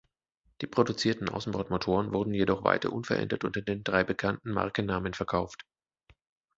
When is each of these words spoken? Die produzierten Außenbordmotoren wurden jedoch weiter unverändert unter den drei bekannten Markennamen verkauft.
Die 0.61 0.65
produzierten 0.65 1.29
Außenbordmotoren 1.29 2.11
wurden 2.11 2.33
jedoch 2.33 2.63
weiter 2.63 2.91
unverändert 2.91 3.43
unter 3.43 3.61
den 3.61 3.83
drei 3.83 4.03
bekannten 4.03 4.51
Markennamen 4.51 5.13
verkauft. 5.13 5.63